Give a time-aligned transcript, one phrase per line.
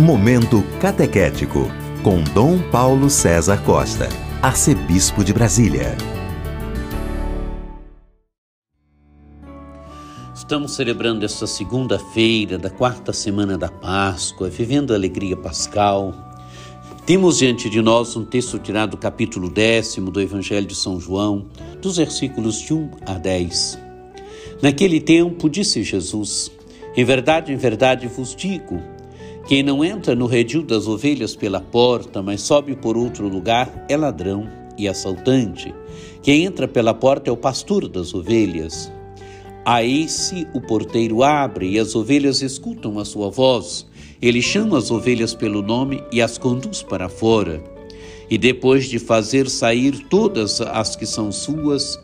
[0.00, 1.70] Momento Catequético,
[2.02, 4.08] com Dom Paulo César Costa,
[4.40, 5.94] Arcebispo de Brasília.
[10.34, 16.14] Estamos celebrando esta segunda-feira da quarta semana da Páscoa, vivendo a alegria pascal.
[17.04, 21.44] Temos diante de nós um texto tirado do capítulo décimo do Evangelho de São João,
[21.82, 23.78] dos versículos de 1 a 10.
[24.62, 26.50] Naquele tempo, disse Jesus:
[26.96, 28.80] Em verdade, em verdade vos digo,
[29.50, 33.96] quem não entra no redil das ovelhas pela porta, mas sobe por outro lugar, é
[33.96, 35.74] ladrão e assaltante.
[36.22, 38.92] Quem entra pela porta é o pastor das ovelhas.
[39.64, 43.84] A esse o porteiro abre e as ovelhas escutam a sua voz.
[44.22, 47.60] Ele chama as ovelhas pelo nome e as conduz para fora.
[48.30, 52.00] E depois de fazer sair todas as que são suas,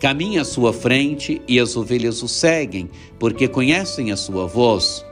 [0.00, 5.06] caminha à sua frente e as ovelhas o seguem, porque conhecem a sua voz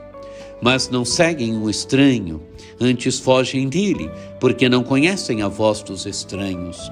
[0.61, 2.41] mas não seguem o estranho,
[2.79, 6.91] antes fogem dele, porque não conhecem a voz dos estranhos.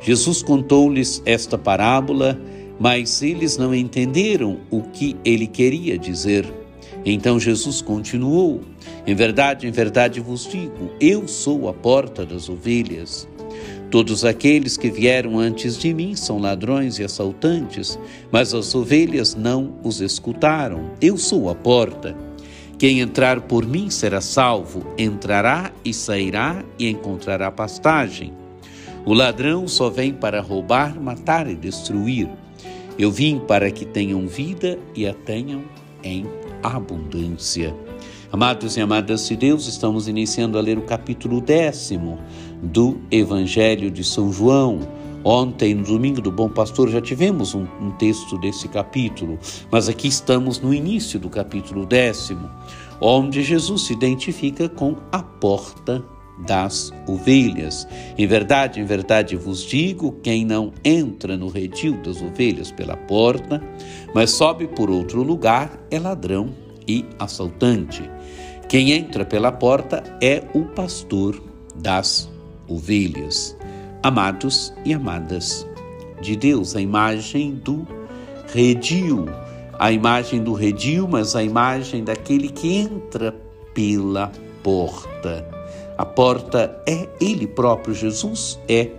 [0.00, 2.38] Jesus contou-lhes esta parábola,
[2.78, 6.46] mas eles não entenderam o que ele queria dizer.
[7.04, 8.60] Então Jesus continuou:
[9.06, 13.28] Em verdade, em verdade vos digo, eu sou a porta das ovelhas.
[13.90, 17.98] Todos aqueles que vieram antes de mim são ladrões e assaltantes,
[18.30, 20.90] mas as ovelhas não os escutaram.
[21.00, 22.14] Eu sou a porta.
[22.78, 28.32] Quem entrar por mim será salvo, entrará e sairá e encontrará pastagem.
[29.04, 32.28] O ladrão só vem para roubar, matar e destruir.
[32.96, 35.64] Eu vim para que tenham vida e a tenham
[36.04, 36.24] em
[36.62, 37.74] abundância.
[38.30, 42.20] Amados e amadas de Deus, estamos iniciando a ler o capítulo décimo
[42.62, 44.80] do Evangelho de São João.
[45.30, 49.38] Ontem, no domingo do Bom Pastor, já tivemos um, um, texto desse capítulo,
[49.70, 52.50] mas aqui estamos no início do capítulo décimo,
[52.98, 56.02] onde Jesus se identifica com a porta
[56.46, 57.86] das ovelhas.
[58.16, 63.62] Em verdade, em verdade vos digo: quem não entra no redil das ovelhas pela porta,
[64.14, 66.54] mas sobe por outro lugar, é ladrão
[66.88, 68.02] e assaltante.
[68.66, 71.38] Quem entra pela porta é o pastor
[71.76, 72.30] das
[72.66, 73.57] ovelhas
[74.02, 75.66] amados e amadas
[76.20, 77.86] de Deus, a imagem do
[78.52, 79.26] redil,
[79.78, 83.34] a imagem do redil, mas a imagem daquele que entra
[83.74, 84.32] pela
[84.62, 85.46] porta.
[85.96, 88.90] A porta é Ele próprio, Jesus é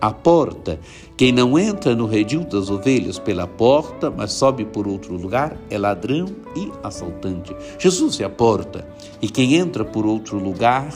[0.00, 0.78] a porta.
[1.16, 5.76] Quem não entra no redil das ovelhas pela porta, mas sobe por outro lugar, é
[5.76, 7.54] ladrão e assaltante.
[7.78, 8.86] Jesus é a porta,
[9.20, 10.92] e quem entra por outro lugar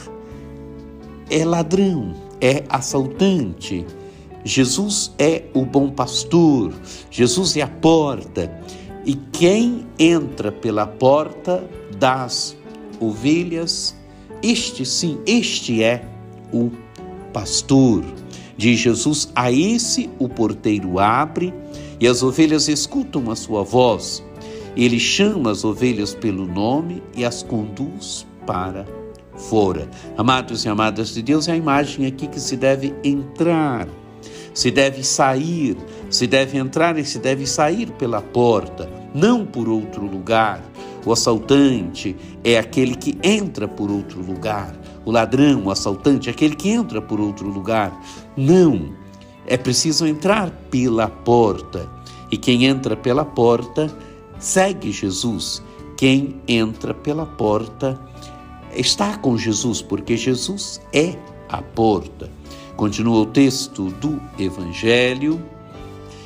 [1.29, 3.85] é ladrão, é assaltante.
[4.43, 6.73] Jesus é o bom pastor,
[7.09, 8.51] Jesus é a porta.
[9.05, 11.63] E quem entra pela porta
[11.97, 12.55] das
[12.99, 13.95] ovelhas,
[14.41, 16.05] este sim, este é
[16.51, 16.69] o
[17.31, 18.03] pastor.
[18.57, 21.53] Diz Jesus: A esse o porteiro abre
[21.97, 24.21] e as ovelhas escutam a sua voz.
[24.75, 29.02] Ele chama as ovelhas pelo nome e as conduz para
[29.37, 29.89] fora.
[30.17, 33.87] Amados e amadas de Deus, é a imagem aqui que se deve entrar,
[34.53, 35.77] se deve sair,
[36.09, 40.61] se deve entrar e se deve sair pela porta, não por outro lugar.
[41.05, 44.73] O assaltante é aquele que entra por outro lugar.
[45.05, 47.91] O ladrão, o assaltante, é aquele que entra por outro lugar.
[48.37, 48.93] Não,
[49.45, 51.89] é preciso entrar pela porta.
[52.31, 53.93] E quem entra pela porta
[54.39, 55.61] segue Jesus.
[55.97, 57.99] Quem entra pela porta
[58.75, 61.15] está com Jesus, porque Jesus é
[61.49, 62.29] a porta.
[62.75, 65.41] Continua o texto do Evangelho.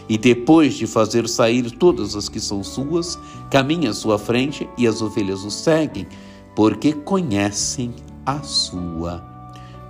[0.10, 3.20] E depois de fazer sair todas as que são suas,
[3.52, 6.08] caminha à sua frente e as ovelhas o seguem,
[6.56, 7.94] porque conhecem
[8.26, 9.22] a sua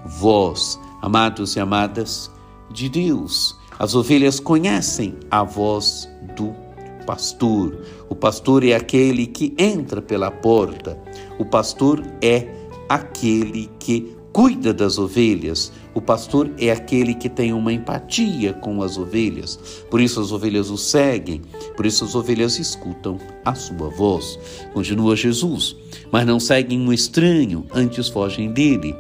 [0.06, 0.80] voz.
[1.02, 2.32] Amados e amadas
[2.72, 6.67] de Deus, as ovelhas conhecem a voz do
[7.08, 7.86] pastor.
[8.10, 11.00] O pastor é aquele que entra pela porta.
[11.40, 12.46] O pastor é
[12.90, 15.72] aquele que cuida das ovelhas.
[15.96, 19.58] O pastor é aquele que tem uma empatia com as ovelhas.
[19.90, 21.42] Por isso as ovelhas o seguem,
[21.76, 24.38] por isso as ovelhas escutam a sua voz.
[24.74, 25.76] Continua Jesus,
[26.12, 28.94] mas não seguem um estranho, antes fogem dele,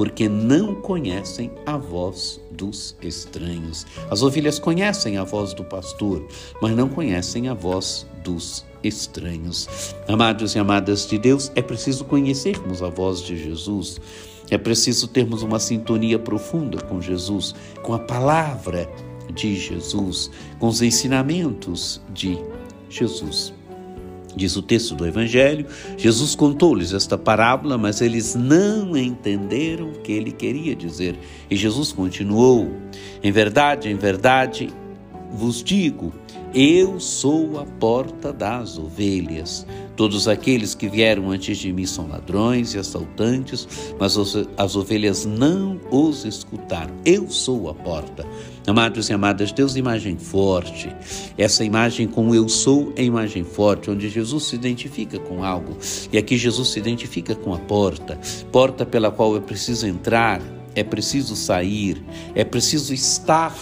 [0.00, 3.86] porque não conhecem a voz dos estranhos.
[4.10, 6.26] As ovelhas conhecem a voz do pastor,
[6.62, 9.94] mas não conhecem a voz dos estranhos.
[10.08, 14.00] Amados e amadas de Deus, é preciso conhecermos a voz de Jesus.
[14.50, 18.90] É preciso termos uma sintonia profunda com Jesus, com a palavra
[19.34, 22.38] de Jesus, com os ensinamentos de
[22.88, 23.52] Jesus.
[24.34, 25.66] Diz o texto do Evangelho,
[25.96, 31.18] Jesus contou-lhes esta parábola, mas eles não entenderam o que ele queria dizer.
[31.50, 32.68] E Jesus continuou:
[33.22, 34.70] Em verdade, em verdade,
[35.32, 36.12] vos digo,
[36.54, 39.66] eu sou a porta das ovelhas.
[40.00, 43.68] Todos aqueles que vieram antes de mim são ladrões e assaltantes,
[43.98, 44.16] mas
[44.56, 46.94] as ovelhas não os escutaram.
[47.04, 48.26] Eu sou a porta.
[48.66, 50.90] Amados e amadas, Deus imagem forte.
[51.36, 55.76] Essa imagem com eu sou é imagem forte, onde Jesus se identifica com algo.
[56.10, 58.18] E aqui Jesus se identifica com a porta,
[58.50, 60.40] porta pela qual é preciso entrar,
[60.74, 62.02] é preciso sair,
[62.34, 63.54] é preciso estar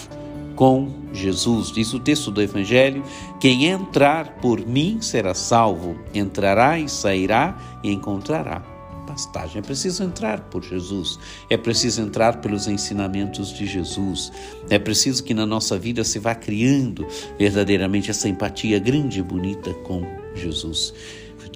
[0.58, 1.70] com Jesus.
[1.70, 3.04] Diz o texto do Evangelho:
[3.40, 8.60] quem entrar por mim será salvo, entrará e sairá e encontrará
[9.06, 9.60] pastagem.
[9.60, 11.16] É preciso entrar por Jesus,
[11.48, 14.32] é preciso entrar pelos ensinamentos de Jesus,
[14.68, 17.06] é preciso que na nossa vida se vá criando
[17.38, 20.02] verdadeiramente essa empatia grande e bonita com
[20.34, 20.92] Jesus.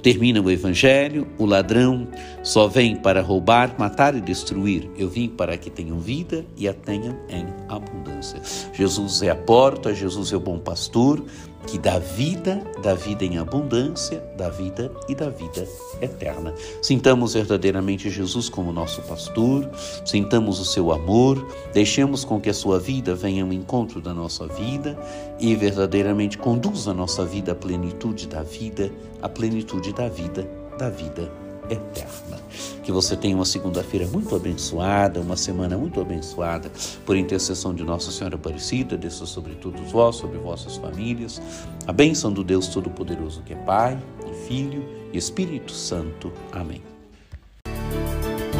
[0.02, 2.08] Termina o Evangelho, o ladrão
[2.42, 4.90] só vem para roubar, matar e destruir.
[4.96, 8.40] Eu vim para que tenham vida e a tenham em abundância.
[8.72, 11.24] Jesus é a porta, Jesus é o bom pastor,
[11.66, 15.66] que dá vida, dá vida em abundância, dá vida e dá vida
[16.00, 16.54] eterna.
[16.80, 19.68] Sintamos verdadeiramente Jesus como nosso pastor,
[20.04, 24.46] sintamos o seu amor, deixemos com que a sua vida venha ao encontro da nossa
[24.46, 24.98] vida
[25.38, 30.48] e verdadeiramente conduza a nossa vida à plenitude da vida, à plenitude da vida,
[30.78, 31.41] da vida
[31.72, 32.40] eterna.
[32.82, 36.70] Que você tenha uma segunda-feira muito abençoada, uma semana muito abençoada,
[37.06, 41.40] por intercessão de Nossa Senhora Aparecida, desça sobre todos vós, sobre vossas famílias.
[41.86, 46.32] A bênção do Deus Todo-Poderoso, que é Pai, e Filho e Espírito Santo.
[46.50, 46.82] Amém.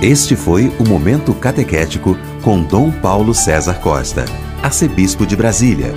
[0.01, 4.25] Este foi o Momento Catequético com Dom Paulo César Costa,
[4.63, 5.93] arcebispo de Brasília